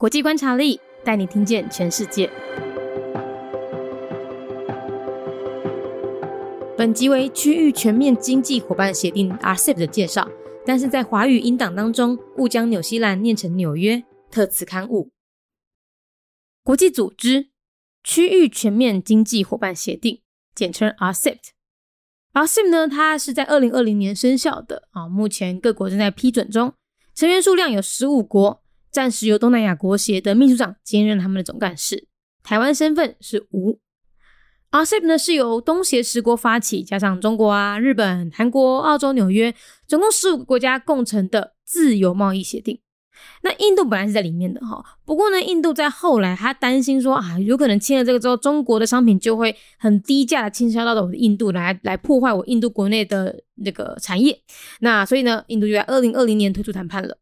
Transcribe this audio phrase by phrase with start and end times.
[0.00, 2.30] 国际观察力带你听见全世界。
[6.76, 10.30] 本集为区域全面经济伙伴协定 （RCEP） 的介绍，
[10.64, 14.04] 但是在华语音档当中，误将纽西兰念成纽约。
[14.30, 15.10] 特此刊物。
[16.62, 17.48] 国际组织
[18.04, 20.20] 区域全面经济伙伴协定，
[20.54, 21.38] 简称 RCEP。
[22.34, 26.72] RCEP 呢，它是在二零二零年生效的啊，目前各国正在批准中，
[27.16, 32.08] 成员数量有十五国，暂时由东南亚国协的秘书长兼任他们的总干事，
[32.42, 33.78] 台湾身份是无。
[34.70, 39.54] RCEP 呢是由东协十国发起，加上中国啊、日本、韩国、澳洲、纽约，
[39.86, 42.78] 总共十五个国家共成的自由贸易协定。
[43.42, 54.38] 那印度本来是在里面的哈，不过呢，印度在后来他担心说啊，有可能签了这个之后，中国的商品就会很低价的倾销到了我的印度来，来破坏我印度国内的那个产业。
[54.80, 57.18] 那所以呢，印度就在二零二零年退出谈判了。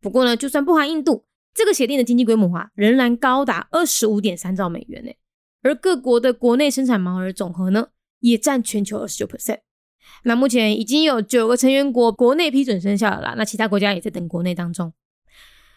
[0.00, 5.10] 不过呢，就算不含印度，这个协定的经济规模啊，仍然高达二十五点三兆美元呢。
[5.62, 7.88] 而各国的国内生产毛额总和呢，
[8.20, 9.58] 也占全球二十九 percent。
[10.24, 14.92] 那目前已经有九个成员国国内批准生效了啦，那其他国家也在等国内当中。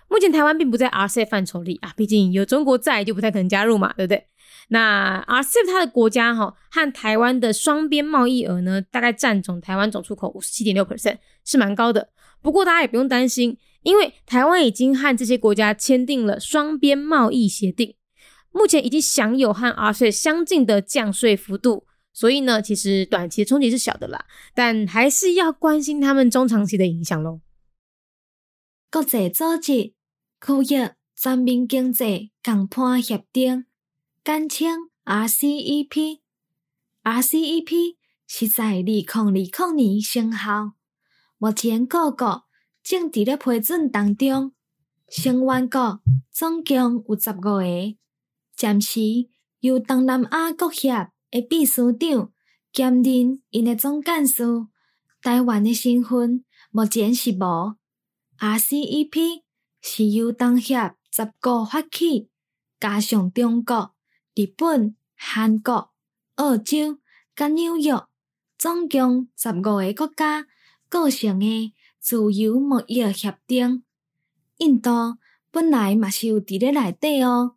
[0.10, 4.28] 目前台湾并不在 RCEP 范畴里啊，毕竟有中国在，就不太可能加入嘛，对不对？
[4.70, 12.10] 那 RCEP 它的国家哈和台湾的双边贸易额呢，大概占总台湾总出口五十七点六 percent，是蛮高的。
[12.42, 17.96] 不过大家也不用担心，因为台湾已经和这些国家签订了双边贸易协定。
[18.52, 27.42] 目前已经享有和 r c 相近的降税幅度，所以呢，其实短期的冲击是小的啦，但还是要关心他们中长期的影响喽。
[28.92, 33.66] 国际组织区域全面经济共伴协定，
[34.24, 36.20] 简称 RCEP。
[37.04, 37.96] RCEP
[38.28, 40.74] 是在二零二零年生效，
[41.40, 42.44] 目前各国
[42.84, 44.52] 正伫咧批准当中，
[45.08, 47.64] 成员国总共有十五个。
[48.58, 49.00] 暂时
[49.62, 50.92] 由东南亚国协
[51.32, 52.30] 的秘书长
[52.74, 54.44] 兼任因的总干事，
[55.22, 57.78] 台湾的身份目前是无。
[58.38, 59.44] RCEP
[59.82, 62.28] 是由东协十国发起，
[62.82, 63.96] 加上中国、
[64.36, 65.92] 日本、韩国、
[66.36, 67.00] 澳洲、
[67.34, 68.06] 甲纽约，
[68.58, 70.48] 总共十五个国家
[70.90, 73.82] 构成的自由贸易协定。
[74.58, 74.90] 印度
[75.50, 77.56] 本来嘛是有伫咧内底哦。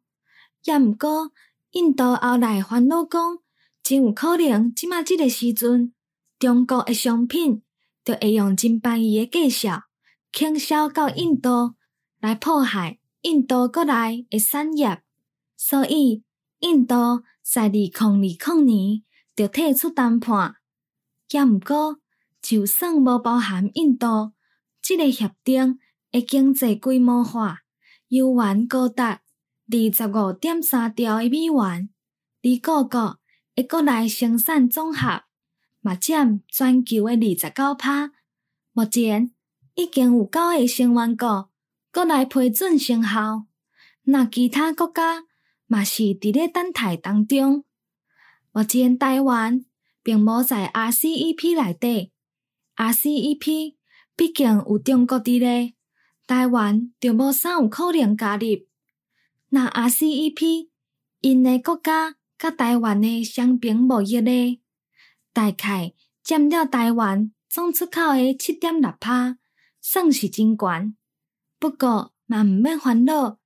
[0.63, 1.33] 也毋过，
[1.73, 3.39] 印度后来烦恼讲，
[3.83, 5.93] 真有可能即马即个时阵，
[6.39, 7.63] 中国诶商品
[8.05, 9.83] 就会用真便宜诶价销
[10.33, 11.75] 倾销到印度，
[12.21, 15.03] 来迫害印度国内诶产业。
[15.57, 16.23] 所以，
[16.61, 19.03] 印度在二零二零年
[19.35, 20.55] 就退出谈判。
[21.31, 21.99] 也毋过，
[22.41, 24.31] 就算无包含印度，
[24.81, 25.79] 即个协定
[26.13, 27.59] 诶经济规模化，
[28.09, 29.23] 悠远高达。
[29.69, 31.89] 二十五点三兆的美元，
[32.41, 33.19] 而各国
[33.57, 35.25] 的国内生产总和
[35.81, 38.13] 嘛占全球的二十九趴。
[38.73, 39.33] 目前
[39.75, 41.51] 已经有九个成员国
[41.93, 43.47] 国内批准生效，
[44.05, 45.25] 那其他国家
[45.67, 47.65] 嘛是伫咧等待当中。
[48.53, 49.65] 目前台湾
[50.05, 52.13] 并无在 RCEP 内底
[52.77, 53.75] ，RCEP
[54.17, 55.75] 毕竟有中国伫咧，
[56.27, 58.47] 台湾就无啥有可能加入。
[59.51, 60.69] 那 RCEP
[61.21, 64.59] 因诶国家甲台湾诶双边贸易咧，
[65.33, 69.39] 大概占了台湾总出口诶七点六趴，
[69.81, 70.97] 算是真悬。
[71.59, 73.39] 不过嘛毋免烦恼，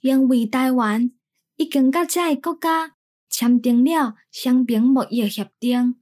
[0.00, 1.10] 因为台湾
[1.56, 2.94] 已经甲遮个国家
[3.28, 5.96] 签订了双边贸易协定，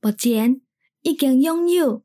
[0.00, 0.60] 目前
[1.02, 2.04] 已经拥有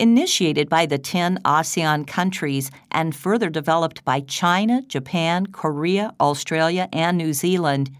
[0.00, 7.18] Initiated by the 10 ASEAN countries and further developed by China, Japan, Korea, Australia, and
[7.18, 7.90] New Zealand,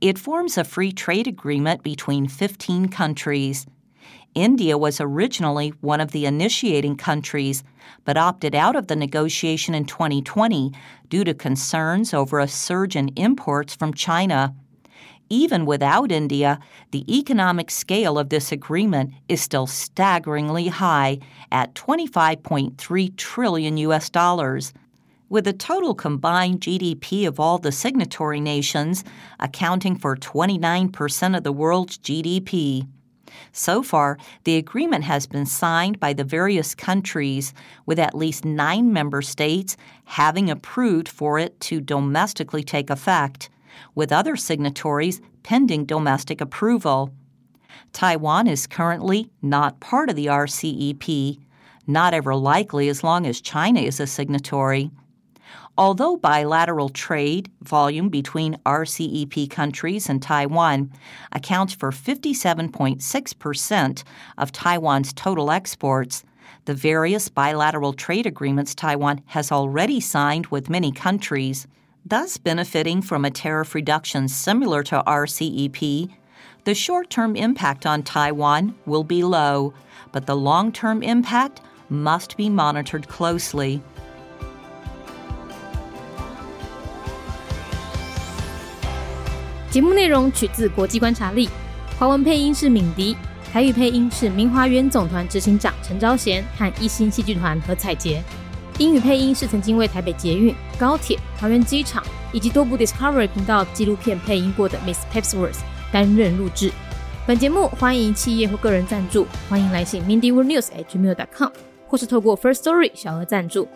[0.00, 3.64] it forms a free trade agreement between 15 countries.
[4.34, 7.62] India was originally one of the initiating countries,
[8.04, 10.72] but opted out of the negotiation in 2020
[11.08, 14.52] due to concerns over a surge in imports from China.
[15.28, 16.60] Even without India,
[16.92, 21.18] the economic scale of this agreement is still staggeringly high
[21.50, 24.72] at 25.3 trillion US dollars.
[25.28, 29.02] with the total combined GDP of all the signatory nations
[29.40, 32.86] accounting for 29% of the world's GDP.
[33.52, 37.52] So far, the agreement has been signed by the various countries,
[37.84, 43.50] with at least nine member states having approved for it to domestically take effect,
[43.94, 47.12] with other signatories pending domestic approval.
[47.92, 51.38] Taiwan is currently not part of the RCEP,
[51.86, 54.90] not ever likely as long as China is a signatory.
[55.78, 60.90] Although bilateral trade volume between RCEP countries and Taiwan
[61.32, 64.04] accounts for 57.6%
[64.38, 66.24] of Taiwan's total exports,
[66.64, 71.66] the various bilateral trade agreements Taiwan has already signed with many countries,
[72.08, 76.08] thus benefiting from a tariff reduction similar to RCEP,
[76.62, 79.74] the short term impact on Taiwan will be low,
[80.12, 83.82] but the long term impact must be monitored closely.
[98.78, 106.70] 英语配音是曾经为台北捷运、高铁、桃园机场以及多部 Discovery 频道纪录片配音过的 Miss Pepsworth 担任录制。
[107.26, 111.48] 本节目欢迎企业或个人赞助，欢迎来信 mindyworldnews@gmail.com，
[111.88, 113.66] 或是透过 First Story 小额赞助。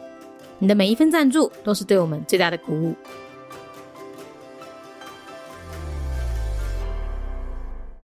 [0.59, 2.95] 你的每一分赞助都是对我们最大的鼓舞。